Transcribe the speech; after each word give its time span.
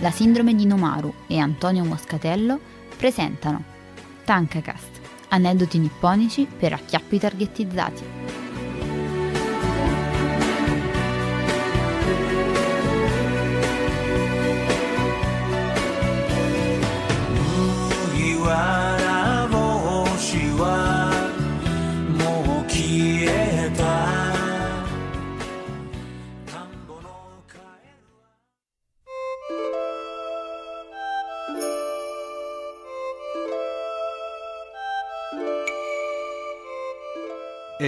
La 0.00 0.12
sindrome 0.12 0.54
di 0.54 0.64
Nomaru 0.64 1.12
e 1.26 1.38
Antonio 1.38 1.82
Moscatello 1.82 2.60
presentano 2.96 3.64
Tankacast, 4.24 5.00
aneddoti 5.30 5.78
nipponici 5.78 6.46
per 6.46 6.72
acchiappi 6.72 7.18
targetizzati. 7.18 8.17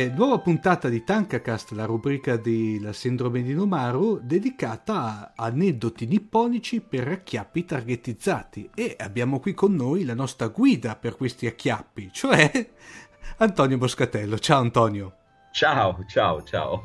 Eh, 0.00 0.09
nuova 0.09 0.38
puntata 0.38 0.88
di 0.88 1.05
Tankacast, 1.05 1.72
la 1.72 1.84
rubrica 1.84 2.38
di 2.38 2.81
La 2.81 2.94
sindrome 2.94 3.43
di 3.43 3.53
Nomaru, 3.53 4.21
dedicata 4.22 5.34
a 5.37 5.44
aneddoti 5.44 6.06
nipponici 6.06 6.81
per 6.81 7.06
acchiappi 7.06 7.66
targetizzati. 7.66 8.71
E 8.75 8.97
abbiamo 8.99 9.41
qui 9.41 9.53
con 9.53 9.75
noi 9.75 10.06
la 10.06 10.15
nostra 10.15 10.49
guida 10.49 10.97
per 10.97 11.16
questi 11.16 11.47
acchiappi, 11.47 12.09
cioè 12.15 12.50
Antonio 13.37 13.77
Moscatello. 13.77 14.38
Ciao 14.38 14.61
Antonio. 14.61 15.16
Ciao, 15.53 16.03
ciao, 16.09 16.43
ciao. 16.44 16.84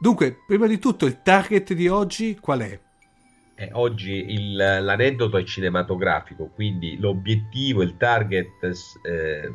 Dunque, 0.00 0.36
prima 0.44 0.66
di 0.66 0.80
tutto, 0.80 1.06
il 1.06 1.22
target 1.22 1.72
di 1.72 1.86
oggi 1.86 2.36
qual 2.40 2.62
è? 2.62 2.80
Eh, 3.54 3.68
oggi 3.74 4.24
il, 4.26 4.56
l'aneddoto 4.56 5.36
è 5.36 5.44
cinematografico, 5.44 6.50
quindi 6.52 6.98
l'obiettivo, 6.98 7.82
il 7.82 7.96
target 7.96 8.48
eh, 9.06 9.52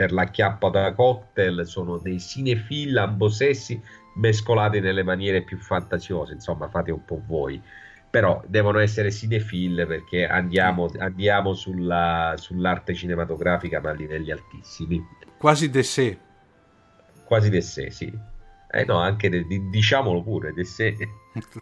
per 0.00 0.12
la 0.12 0.24
chiappa 0.30 0.70
da 0.70 0.94
cocktail 0.94 1.66
sono 1.66 1.98
dei 1.98 2.18
cinefil 2.18 2.96
ambosessi 2.96 3.78
mescolati 4.14 4.80
nelle 4.80 5.02
maniere 5.02 5.42
più 5.42 5.58
fantasiose, 5.58 6.32
insomma 6.32 6.70
fate 6.70 6.90
un 6.90 7.04
po' 7.04 7.20
voi. 7.26 7.62
Però 8.08 8.42
devono 8.46 8.78
essere 8.78 9.12
cinefil 9.12 9.84
perché 9.86 10.26
andiamo, 10.26 10.90
andiamo 10.96 11.52
sulla, 11.52 12.32
sull'arte 12.38 12.94
cinematografica 12.94 13.78
ma 13.82 13.90
a 13.90 13.92
livelli 13.92 14.30
altissimi. 14.30 15.04
Quasi 15.36 15.68
de 15.68 15.82
sé. 15.82 16.18
Quasi 17.24 17.50
de 17.50 17.60
sé, 17.60 17.90
sì. 17.90 18.10
Eh 18.70 18.84
no, 18.86 18.96
anche 18.96 19.28
de, 19.28 19.44
diciamolo 19.68 20.22
pure, 20.22 20.54
de 20.54 20.64
sé. 20.64 20.96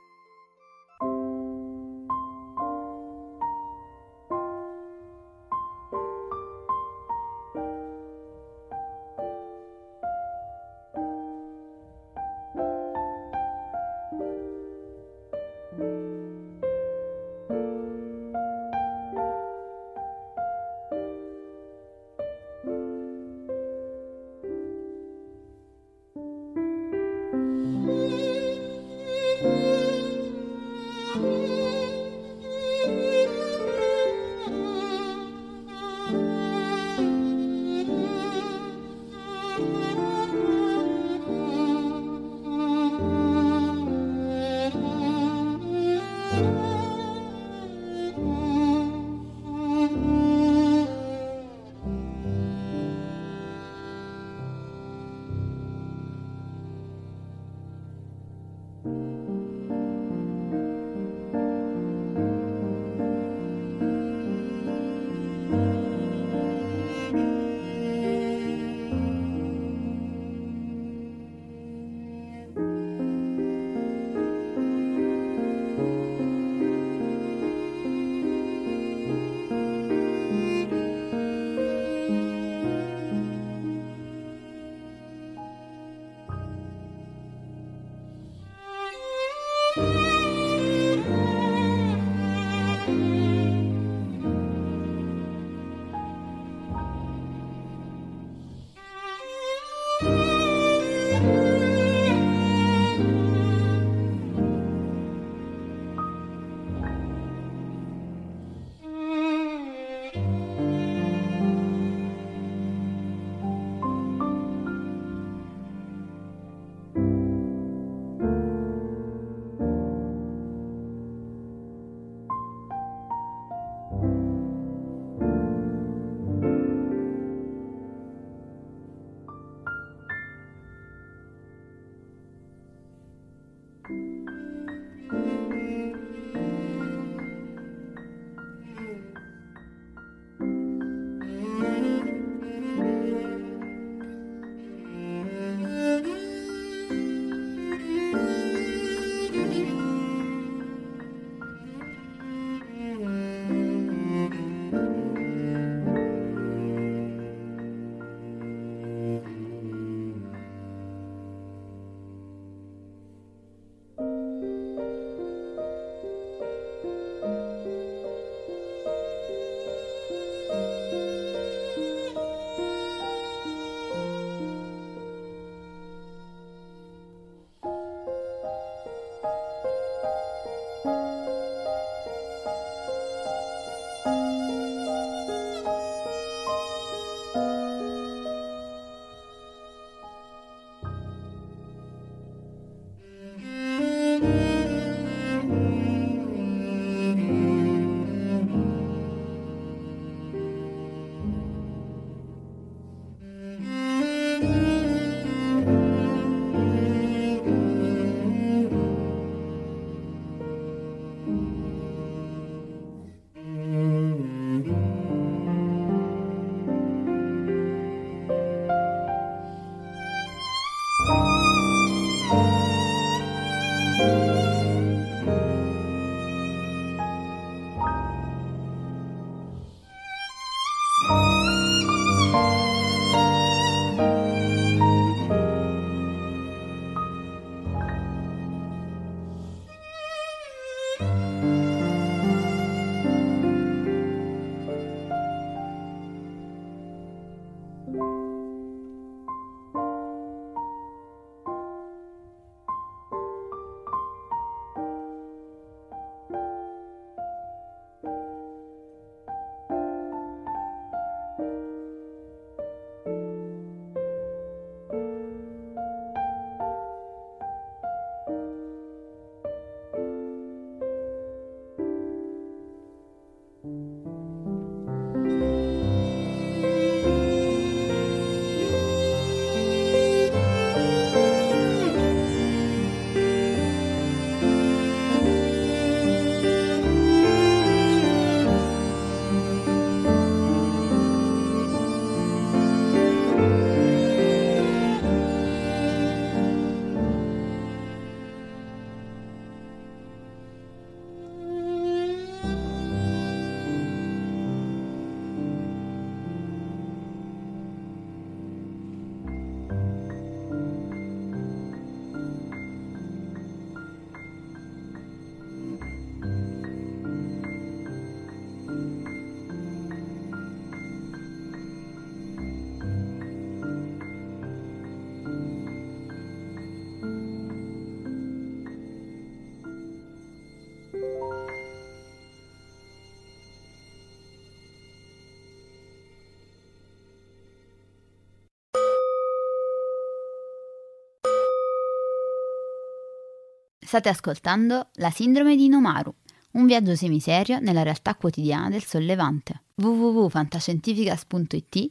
State 343.89 344.11
ascoltando 344.11 344.91
La 344.97 345.11
sindrome 345.11 345.57
di 345.57 345.67
Nomaru, 345.67 346.15
un 346.53 346.67
viaggio 346.67 346.95
semiserio 346.95 347.59
nella 347.59 347.83
realtà 347.83 348.17
quotidiana 348.17 348.69
del 348.69 348.85
sollevante. 348.85 349.63
www.fantascientificas.it 349.77 351.89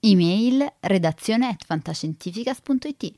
Email 0.00 0.74
redazione 0.80 1.48
at 1.48 1.64
fantascientificas.it 1.64 3.14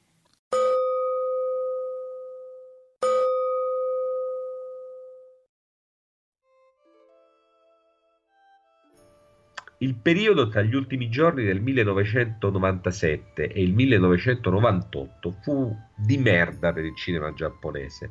Il 9.83 9.95
periodo 9.95 10.49
tra 10.49 10.61
gli 10.61 10.75
ultimi 10.75 11.09
giorni 11.09 11.43
del 11.43 11.63
1997 11.63 13.51
e 13.51 13.63
il 13.63 13.73
1998 13.73 15.37
fu 15.41 15.75
di 15.97 16.19
merda 16.19 16.71
per 16.75 16.85
il 16.85 16.95
cinema 16.95 17.33
giapponese. 17.33 18.11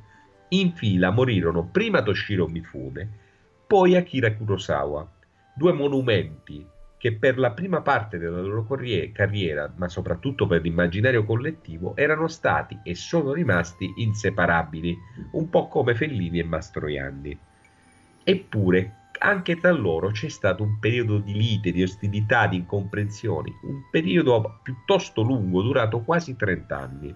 In 0.49 0.71
fila 0.73 1.11
morirono 1.11 1.69
prima 1.71 2.01
Toshiro 2.01 2.47
Mifune, 2.47 3.07
poi 3.67 3.95
Akira 3.95 4.33
Kurosawa, 4.33 5.07
due 5.53 5.71
monumenti 5.73 6.65
che 6.97 7.13
per 7.13 7.37
la 7.37 7.51
prima 7.51 7.81
parte 7.81 8.17
della 8.17 8.41
loro 8.41 8.65
carriera, 9.13 9.71
ma 9.75 9.87
soprattutto 9.87 10.47
per 10.47 10.63
l'immaginario 10.63 11.23
collettivo, 11.23 11.95
erano 11.95 12.27
stati 12.27 12.79
e 12.81 12.95
sono 12.95 13.31
rimasti 13.31 13.93
inseparabili, 13.97 14.97
un 15.33 15.47
po' 15.51 15.67
come 15.67 15.93
Fellini 15.93 16.39
e 16.39 16.43
Mastroianni. 16.45 17.37
Eppure 18.23 18.98
anche 19.19 19.57
tra 19.57 19.71
loro 19.71 20.11
c'è 20.11 20.29
stato 20.29 20.63
un 20.63 20.79
periodo 20.79 21.17
di 21.17 21.33
lite, 21.33 21.71
di 21.71 21.83
ostilità, 21.83 22.47
di 22.47 22.57
incomprensioni, 22.57 23.53
un 23.63 23.83
periodo 23.91 24.59
piuttosto 24.63 25.21
lungo, 25.21 25.61
durato 25.61 26.01
quasi 26.01 26.35
30 26.35 26.77
anni. 26.77 27.15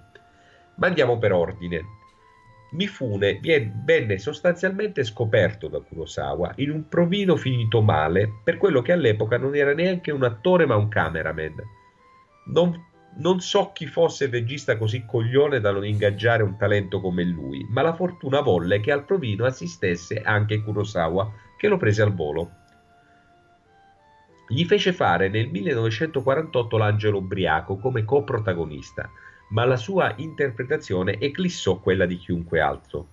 Ma 0.76 0.88
andiamo 0.88 1.18
per 1.18 1.32
ordine. 1.32 2.02
Mifune 2.72 3.40
venne 3.86 4.18
sostanzialmente 4.18 5.04
scoperto 5.04 5.68
da 5.68 5.80
Kurosawa 5.80 6.54
in 6.58 6.72
un 6.72 6.88
provino 6.88 7.36
finito 7.36 7.82
male 7.82 8.40
per 8.44 8.58
quello 8.58 8.82
che 8.82 8.92
all'epoca 8.92 9.38
non 9.38 9.56
era 9.56 9.74
neanche 9.74 10.12
un 10.12 10.24
attore 10.24 10.66
ma 10.66 10.76
un 10.76 10.88
cameraman. 10.88 11.56
Non, 12.48 12.84
non 13.18 13.40
so 13.40 13.72
chi 13.74 13.86
fosse 13.86 14.26
il 14.26 14.32
regista 14.32 14.76
così 14.78 15.06
coglione 15.06 15.60
da 15.60 15.72
non 15.72 15.86
ingaggiare 15.86 16.42
un 16.42 16.58
talento 16.58 17.00
come 17.00 17.24
lui, 17.24 17.66
ma 17.70 17.84
la 17.84 17.94
fortuna 17.94 18.42
volle 18.42 18.80
che 18.80 18.92
al 18.92 19.06
provino 19.06 19.46
assistesse 19.46 20.22
anche 20.22 20.64
Kurosawa 20.64 21.32
che 21.64 21.70
lo 21.70 21.78
prese 21.78 22.02
al 22.02 22.14
volo. 22.14 22.52
Gli 24.50 24.66
fece 24.66 24.92
fare 24.92 25.30
nel 25.30 25.48
1948 25.48 26.76
l'angelo 26.76 27.20
ubriaco 27.20 27.78
come 27.78 28.04
coprotagonista, 28.04 29.10
ma 29.52 29.64
la 29.64 29.78
sua 29.78 30.14
interpretazione 30.18 31.18
eclissò 31.22 31.80
quella 31.80 32.06
di 32.06 32.18
chiunque 32.18 32.60
altro. 32.60 33.08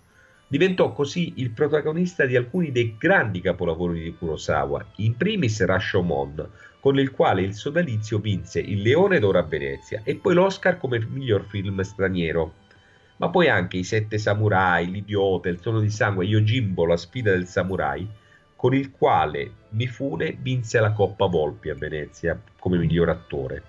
Diventò 0.48 0.90
così 0.90 1.34
il 1.36 1.50
protagonista 1.50 2.26
di 2.26 2.34
alcuni 2.34 2.72
dei 2.72 2.96
grandi 2.98 3.40
capolavori 3.40 4.02
di 4.02 4.16
Kurosawa, 4.18 4.84
in 4.96 5.16
primis 5.16 5.64
Rashomon, 5.64 6.50
con 6.80 6.98
il 6.98 7.12
quale 7.12 7.42
il 7.42 7.54
sodalizio 7.54 8.18
vinse 8.18 8.58
il 8.58 8.82
Leone 8.82 9.20
d'Oro 9.20 9.38
a 9.38 9.42
Venezia 9.42 10.00
e 10.02 10.16
poi 10.16 10.34
l'Oscar 10.34 10.76
come 10.76 10.98
miglior 10.98 11.44
film 11.44 11.82
straniero. 11.82 12.54
Ma 13.18 13.28
poi 13.28 13.48
anche 13.48 13.76
I 13.76 13.84
Sette 13.84 14.18
Samurai, 14.18 14.90
L'Idiota, 14.90 15.48
Il 15.48 15.60
Trono 15.60 15.78
di 15.78 15.90
Sangue, 15.90 16.24
Yojimbo, 16.24 16.84
La 16.84 16.96
sfida 16.96 17.30
del 17.30 17.46
samurai, 17.46 18.08
con 18.60 18.74
il 18.74 18.90
quale 18.90 19.52
Mifune 19.70 20.36
vinse 20.38 20.80
la 20.80 20.92
Coppa 20.92 21.24
Volpi 21.24 21.70
a 21.70 21.74
Venezia 21.74 22.38
come 22.58 22.76
miglior 22.76 23.08
attore. 23.08 23.62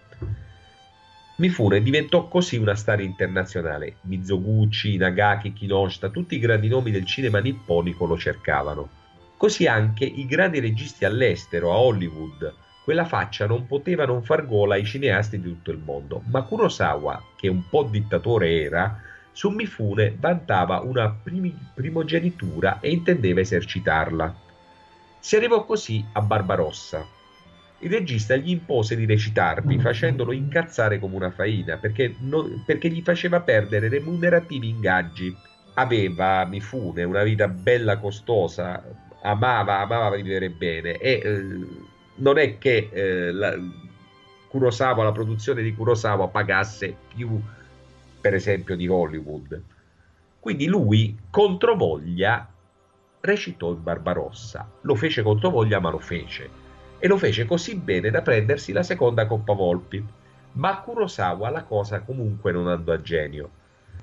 Mifune 1.38 1.82
diventò 1.82 2.28
così 2.28 2.58
una 2.58 2.76
star 2.76 3.00
internazionale. 3.00 3.96
Mizoguchi, 4.02 4.98
Nagaki, 4.98 5.54
Kinoshita, 5.54 6.10
tutti 6.10 6.36
i 6.36 6.40
grandi 6.40 6.68
nomi 6.68 6.92
del 6.92 7.06
cinema 7.06 7.40
nipponico 7.40 8.06
lo 8.06 8.18
cercavano. 8.18 8.90
Così 9.38 9.66
anche 9.66 10.04
i 10.04 10.26
grandi 10.26 10.60
registi 10.60 11.06
all'estero, 11.06 11.72
a 11.72 11.78
Hollywood. 11.78 12.54
Quella 12.84 13.06
faccia 13.06 13.46
non 13.46 13.68
poteva 13.68 14.04
non 14.06 14.24
far 14.24 14.46
gola 14.46 14.74
ai 14.74 14.84
cineasti 14.84 15.40
di 15.40 15.48
tutto 15.48 15.72
il 15.72 15.78
mondo, 15.82 16.22
ma 16.26 16.42
Kurosawa, 16.42 17.24
che 17.38 17.48
un 17.48 17.64
po' 17.70 17.84
dittatore 17.84 18.62
era, 18.62 19.00
su 19.32 19.52
Mifune 19.52 20.14
vantava 20.20 20.82
una 20.82 21.16
primogenitura 21.74 22.82
e 22.82 22.92
intendeva 22.92 23.40
esercitarla. 23.40 24.50
Si 25.22 25.36
arrivò 25.36 25.66
così 25.66 26.04
a 26.14 26.22
Barbarossa. 26.22 27.06
Il 27.80 27.92
regista 27.92 28.36
gli 28.36 28.50
impose 28.50 28.96
di 28.96 29.06
recitarvi 29.06 29.78
facendolo 29.80 30.32
incazzare 30.32 30.98
come 30.98 31.16
una 31.16 31.30
faina 31.30 31.78
perché, 31.78 32.16
non, 32.22 32.64
perché 32.66 32.90
gli 32.90 33.04
faceva 33.04 33.40
perdere 33.40 33.88
remunerativi 33.88 34.70
ingaggi. 34.70 35.36
Aveva, 35.76 36.44
Mifune, 36.46 37.04
una 37.04 37.22
vita 37.22 37.48
bella 37.48 38.00
costosa, 38.00 38.84
amava, 39.22 39.80
amava 39.80 40.16
vivere 40.16 40.50
bene 40.50 40.98
e 40.98 41.22
eh, 41.24 41.68
non 42.16 42.40
è 42.40 42.58
che 42.58 42.90
eh, 42.92 43.32
la, 43.32 43.56
Kurosawa, 44.48 45.04
la 45.04 45.12
produzione 45.12 45.62
di 45.62 45.76
Kurosawa 45.76 46.28
pagasse 46.30 46.96
più, 47.14 47.40
per 48.20 48.34
esempio, 48.34 48.76
di 48.76 48.88
Hollywood. 48.88 49.62
Quindi 50.40 50.66
lui, 50.66 51.16
controvoglia, 51.30 52.51
recitò 53.22 53.72
in 53.72 53.84
Barbarossa. 53.84 54.70
Lo 54.82 54.96
fece 54.96 55.22
contro 55.22 55.50
voglia, 55.50 55.80
ma 55.80 55.90
lo 55.90 56.00
fece. 56.00 56.50
E 57.00 57.08
lo 57.08 57.18
fece 57.18 57.46
così 57.46 57.76
bene 57.76 58.10
da 58.10 58.22
prendersi 58.22 58.72
la 58.72 58.84
seconda 58.84 59.26
Coppa 59.26 59.54
Volpi. 59.54 60.04
Ma 60.54 60.70
a 60.70 60.82
Kurosawa 60.82 61.50
la 61.50 61.64
cosa 61.64 62.02
comunque 62.02 62.52
non 62.52 62.68
andò 62.68 62.92
a 62.92 63.02
genio. 63.02 63.50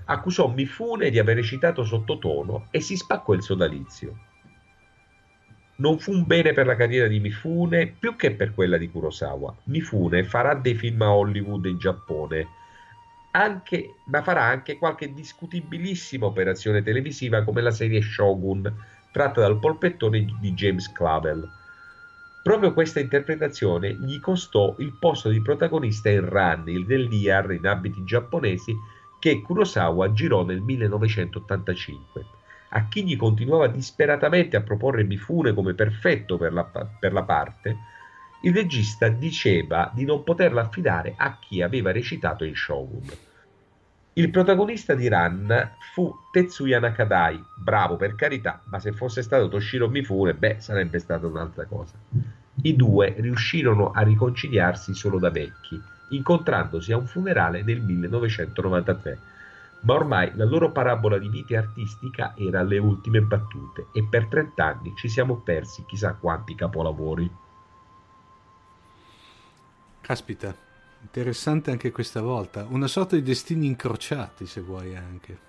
Accusò 0.07 0.49
Mifune 0.49 1.11
di 1.11 1.19
aver 1.19 1.37
recitato 1.37 1.85
sottotono 1.85 2.69
e 2.71 2.81
si 2.81 2.97
spaccò 2.97 3.35
il 3.35 3.43
sodalizio. 3.43 4.17
Non 5.77 5.99
fu 5.99 6.13
un 6.13 6.27
bene 6.27 6.55
per 6.55 6.67
la 6.67 6.75
carriera 6.75 7.07
di 7.07 7.21
Mifune 7.21 7.87
più 7.87 8.17
che 8.17 8.33
per 8.33 8.55
quella 8.55 8.79
di 8.79 8.91
Kurosawa. 8.91 9.55
Mifune 9.65 10.25
farà 10.25 10.55
dei 10.55 10.75
film 10.75 11.03
a 11.03 11.13
Hollywood 11.13 11.67
in 11.67 11.79
Giappone, 11.79 12.49
anche, 13.31 13.97
ma 14.07 14.23
farà 14.23 14.45
anche 14.45 14.79
qualche 14.79 15.13
discutibilissima 15.13 16.27
operazione 16.27 16.83
televisiva 16.83 17.45
come 17.45 17.61
la 17.61 17.71
serie 17.71 18.01
Shogun, 18.01 18.75
tratta 19.11 19.41
dal 19.41 19.59
polpettone 19.59 20.25
di 20.41 20.53
James 20.53 20.91
Clavel. 20.93 21.49
Proprio 22.43 22.73
questa 22.73 23.01
interpretazione 23.01 23.93
gli 23.93 24.21
costò 24.21 24.75
il 24.79 24.97
posto 24.99 25.29
di 25.29 25.43
protagonista 25.43 26.09
in 26.09 26.29
Run, 26.29 26.65
dell'IAR 26.87 27.53
in 27.53 27.67
abiti 27.67 28.05
giapponesi, 28.05 28.75
che 29.19 29.43
Kurosawa 29.43 30.13
girò 30.13 30.45
nel 30.45 30.61
1985. 30.61 32.25
A 32.71 32.87
chi 32.89 33.05
gli 33.05 33.17
continuava 33.17 33.67
disperatamente 33.67 34.57
a 34.57 34.63
proporre 34.63 35.05
Mifune 35.05 35.53
come 35.53 35.75
perfetto 35.75 36.37
per 36.37 36.53
la, 36.53 36.65
per 36.65 37.13
la 37.13 37.23
parte, 37.23 37.77
il 38.43 38.55
regista 38.55 39.09
diceva 39.09 39.91
di 39.93 40.05
non 40.05 40.23
poterla 40.23 40.63
affidare 40.63 41.15
a 41.17 41.39
chi 41.39 41.61
aveva 41.61 41.91
recitato 41.91 42.45
in 42.45 42.55
Shogun. 42.55 43.03
Il 44.19 44.31
protagonista 44.31 44.95
di 44.95 45.09
Run 45.09 45.71
fu 45.93 46.13
Tetsuya 46.33 46.81
Nakadai, 46.81 47.41
bravo 47.55 47.95
per 47.95 48.17
carità, 48.17 48.61
ma 48.65 48.81
se 48.81 48.91
fosse 48.91 49.23
stato 49.23 49.47
Toshiro 49.47 49.89
Mifune, 49.89 50.35
beh, 50.35 50.57
sarebbe 50.59 50.99
stata 50.99 51.29
un'altra 51.29 51.67
cosa. 51.67 51.95
I 52.63 52.75
due 52.75 53.15
riuscirono 53.17 53.93
a 53.93 54.03
riconciliarsi 54.03 54.93
solo 54.93 55.21
da 55.21 55.31
vecchi, 55.31 55.81
incontrandosi 56.09 56.91
a 56.91 56.97
un 56.97 57.07
funerale 57.07 57.63
nel 57.63 57.81
1993. 57.81 59.19
Ma 59.83 59.95
ormai 59.95 60.33
la 60.35 60.47
loro 60.47 60.73
parabola 60.73 61.17
di 61.17 61.29
vita 61.29 61.57
artistica 61.57 62.35
era 62.37 62.59
alle 62.59 62.79
ultime 62.79 63.21
battute 63.21 63.87
e 63.93 64.03
per 64.03 64.27
30 64.27 64.65
anni 64.65 64.95
ci 64.97 65.09
siamo 65.09 65.37
persi 65.37 65.85
chissà 65.87 66.15
quanti 66.15 66.57
capolavori. 66.57 67.31
Caspita, 70.01 70.67
Interessante 71.01 71.71
anche 71.71 71.91
questa 71.91 72.21
volta, 72.21 72.67
una 72.69 72.87
sorta 72.87 73.17
di 73.17 73.23
destini 73.23 73.67
incrociati 73.67 74.47
se 74.47 74.61
vuoi 74.61 74.97
anche. 74.97 75.47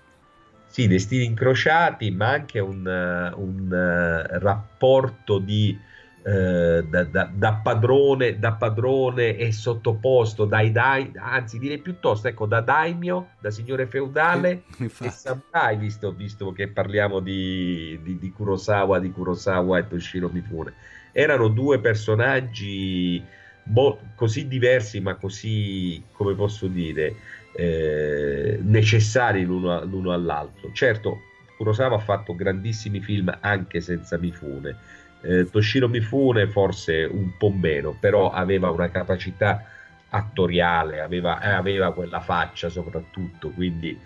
Sì, 0.66 0.86
destini 0.86 1.24
incrociati, 1.24 2.12
ma 2.12 2.28
anche 2.28 2.60
un, 2.60 2.86
un 3.34 3.66
uh, 3.66 4.38
rapporto 4.38 5.38
di, 5.38 5.76
uh, 6.22 6.82
da, 6.82 7.02
da, 7.02 7.28
da, 7.32 7.54
padrone, 7.54 8.38
da, 8.38 8.52
padrone, 8.52 9.36
e 9.36 9.50
sottoposto, 9.50 10.44
dai, 10.44 10.70
dai, 10.70 11.10
anzi 11.16 11.58
direi 11.58 11.78
piuttosto 11.78 12.28
ecco, 12.28 12.46
da 12.46 12.60
daimio, 12.60 13.30
da 13.40 13.50
signore 13.50 13.88
feudale 13.88 14.62
eh, 14.78 14.90
e 15.00 15.10
samurai, 15.10 15.76
visto, 15.76 16.12
visto, 16.12 16.52
che 16.52 16.68
parliamo 16.68 17.18
di, 17.18 17.98
di, 18.04 18.16
di 18.16 18.30
Kurosawa, 18.30 19.00
di 19.00 19.10
Kurosawa 19.10 19.78
e 19.78 19.88
Toshiro 19.88 20.28
Mifune. 20.28 20.72
Erano 21.10 21.48
due 21.48 21.80
personaggi 21.80 23.20
mo- 23.64 24.12
così 24.14 24.46
diversi, 24.48 25.00
ma 25.00 25.14
così, 25.14 26.02
come 26.12 26.34
posso 26.34 26.66
dire, 26.66 27.14
eh, 27.52 28.58
necessari 28.62 29.44
l'uno, 29.44 29.84
l'uno, 29.84 30.12
all'altro. 30.12 30.70
Certo, 30.72 31.22
Kurosawa 31.56 31.96
ha 31.96 32.00
fatto 32.00 32.34
grandissimi 32.34 33.00
film 33.00 33.36
anche 33.40 33.80
senza 33.80 34.18
Mifune. 34.18 34.76
Eh, 35.22 35.50
Toshiro 35.50 35.88
Mifune 35.88 36.46
forse 36.48 37.04
un 37.04 37.36
po' 37.36 37.50
meno, 37.50 37.96
però 37.98 38.30
aveva 38.30 38.70
una 38.70 38.90
capacità 38.90 39.64
attoriale, 40.08 41.00
aveva, 41.00 41.38
aveva 41.38 41.92
quella 41.92 42.20
faccia 42.20 42.68
soprattutto, 42.68 43.50
quindi 43.50 43.98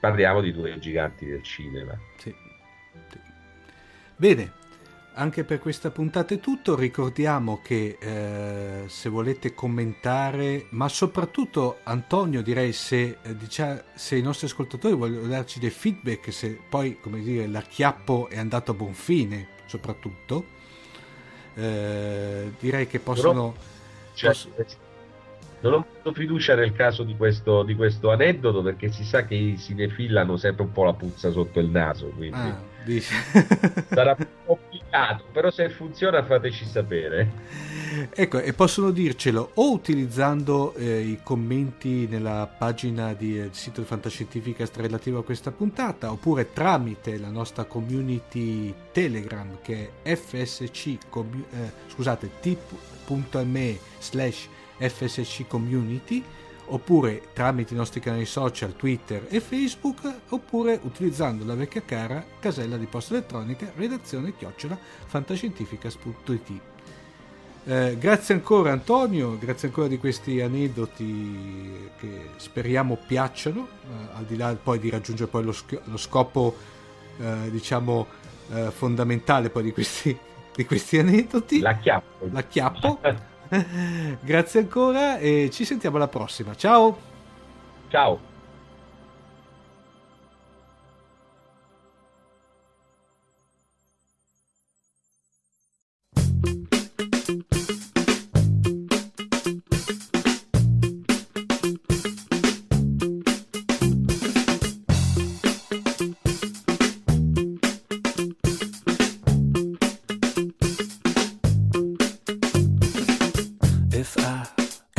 parliamo 0.00 0.40
di 0.40 0.52
due 0.52 0.78
giganti 0.78 1.26
del 1.26 1.42
cinema. 1.42 1.96
Sì. 2.16 2.34
Bene, 4.16 4.52
anche 5.14 5.44
per 5.44 5.58
questa 5.58 5.90
puntata 5.90 6.34
è 6.34 6.40
tutto. 6.40 6.74
Ricordiamo 6.74 7.60
che 7.62 7.98
eh, 8.00 8.84
se 8.86 9.08
volete 9.08 9.54
commentare, 9.54 10.66
ma 10.70 10.88
soprattutto 10.88 11.78
Antonio, 11.82 12.42
direi 12.42 12.72
se, 12.72 13.18
eh, 13.22 13.82
se 13.94 14.16
i 14.16 14.22
nostri 14.22 14.46
ascoltatori 14.46 14.94
vogliono 14.94 15.26
darci 15.26 15.58
dei 15.58 15.70
feedback, 15.70 16.32
se 16.32 16.58
poi 16.68 16.98
come 17.00 17.20
dire 17.20 17.46
l'acchiappo 17.46 18.28
è 18.28 18.38
andato 18.38 18.70
a 18.70 18.74
buon 18.74 18.94
fine, 18.94 19.48
soprattutto, 19.66 20.44
eh, 21.54 22.52
direi 22.58 22.86
che 22.86 22.98
possono. 22.98 23.54
Cioè, 24.14 24.30
poss- 24.30 24.48
non 25.62 25.74
ho 25.74 25.86
molto 25.88 26.12
fiducia 26.12 26.56
nel 26.56 26.72
caso 26.72 27.04
di 27.04 27.16
questo, 27.16 27.62
di 27.62 27.76
questo, 27.76 28.10
aneddoto 28.10 28.62
perché 28.62 28.90
si 28.90 29.04
sa 29.04 29.24
che 29.24 29.36
i 29.36 29.56
cinefili 29.56 30.18
hanno 30.18 30.36
sempre 30.36 30.64
un 30.64 30.72
po' 30.72 30.82
la 30.84 30.92
puzza 30.92 31.30
sotto 31.30 31.60
il 31.60 31.68
naso. 31.68 32.08
Quindi 32.08 32.36
ah, 32.36 32.60
sarà 33.88 34.16
complicato, 34.44 35.24
però 35.32 35.50
se 35.50 35.68
funziona 35.70 36.24
fateci 36.24 36.64
sapere. 36.64 37.30
Ecco, 38.14 38.40
e 38.40 38.52
possono 38.52 38.90
dircelo 38.90 39.50
o 39.54 39.72
utilizzando 39.72 40.74
eh, 40.74 41.00
i 41.00 41.20
commenti 41.22 42.06
nella 42.06 42.46
pagina 42.46 43.12
di, 43.12 43.34
del 43.34 43.50
sito 43.52 43.80
di 43.80 43.86
Fantascientifica 43.86 44.66
relativo 44.76 45.18
a 45.18 45.24
questa 45.24 45.50
puntata, 45.50 46.10
oppure 46.10 46.52
tramite 46.52 47.18
la 47.18 47.30
nostra 47.30 47.64
community 47.64 48.72
Telegram 48.92 49.58
che 49.62 49.92
è 50.02 50.14
fsc, 50.14 50.86
eh, 50.86 50.98
scusate, 51.88 52.30
tip.me 52.40 53.78
slash 53.98 54.48
FSC 54.78 55.46
Community 55.46 56.24
oppure 56.66 57.28
tramite 57.32 57.74
i 57.74 57.76
nostri 57.76 58.00
canali 58.00 58.24
social 58.24 58.74
Twitter 58.74 59.26
e 59.28 59.40
Facebook 59.40 60.00
oppure 60.28 60.78
utilizzando 60.82 61.44
la 61.44 61.54
vecchia 61.54 61.82
cara 61.82 62.24
casella 62.38 62.76
di 62.76 62.86
posta 62.86 63.14
elettronica 63.14 63.70
redazione 63.74 64.34
chiocciola 64.36 64.78
fantascientificas.it 65.06 66.60
eh, 67.64 67.96
grazie 67.96 68.34
ancora 68.34 68.72
Antonio, 68.72 69.38
grazie 69.38 69.68
ancora 69.68 69.86
di 69.86 69.96
questi 69.96 70.40
aneddoti 70.40 71.90
che 71.96 72.30
speriamo 72.34 72.98
piacciono, 73.06 73.68
eh, 73.84 74.16
al 74.16 74.24
di 74.24 74.36
là 74.36 74.56
poi 74.60 74.80
di 74.80 74.90
raggiungere 74.90 75.30
poi 75.30 75.44
lo, 75.44 75.52
sc- 75.52 75.80
lo 75.84 75.96
scopo 75.96 76.56
eh, 77.20 77.50
diciamo 77.50 78.06
eh, 78.52 78.70
fondamentale 78.72 79.50
poi 79.50 79.62
di 79.62 79.72
questi, 79.72 80.16
di 80.54 80.64
questi 80.64 80.98
aneddoti. 80.98 81.60
L'acchiappo. 81.60 82.28
L'acchiappo. 82.32 82.98
Grazie 84.20 84.60
ancora 84.60 85.18
e 85.18 85.50
ci 85.52 85.64
sentiamo 85.64 85.96
alla 85.96 86.08
prossima. 86.08 86.54
Ciao. 86.54 86.96
Ciao. 87.88 88.31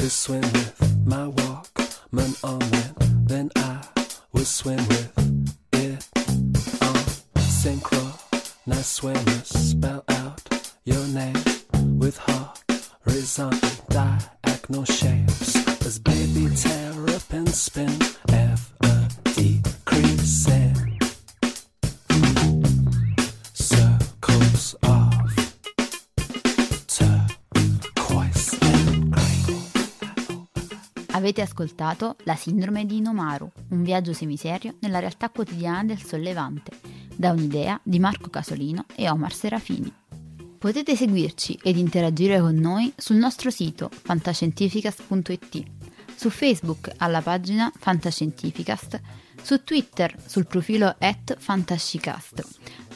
to 0.03 0.09
swim 0.09 0.41
with 0.41 1.05
my 1.05 1.29
Walkman 1.29 2.43
on 2.43 2.61
it. 2.61 2.91
Then 3.25 3.49
I 3.55 3.81
would 4.33 4.45
swim 4.45 4.85
with 4.89 5.13
it 5.71 6.05
on 6.81 7.39
synchronized 7.39 8.85
swimming. 8.85 9.42
Ascoltato 31.83 32.15
La 32.23 32.35
sindrome 32.35 32.85
di 32.85 32.97
Inomaru, 32.97 33.51
un 33.69 33.83
viaggio 33.83 34.13
semiserio 34.13 34.75
nella 34.79 34.99
realtà 34.99 35.29
quotidiana 35.29 35.83
del 35.83 36.01
sollevante, 36.01 36.71
da 37.15 37.31
un'idea 37.31 37.79
di 37.83 37.99
Marco 37.99 38.29
Casolino 38.29 38.85
e 38.95 39.09
Omar 39.09 39.33
Serafini. 39.33 39.91
Potete 40.57 40.95
seguirci 40.95 41.59
ed 41.61 41.77
interagire 41.77 42.39
con 42.39 42.55
noi 42.55 42.93
sul 42.95 43.17
nostro 43.17 43.49
sito 43.49 43.89
fantascientificast.it, 43.91 45.63
su 46.15 46.29
Facebook 46.29 46.91
alla 46.97 47.21
pagina 47.21 47.71
Fantascientificast, 47.77 49.01
su 49.41 49.63
Twitter 49.63 50.15
sul 50.25 50.47
profilo 50.47 50.95
at 50.99 51.35
fantascicast, 51.37 52.47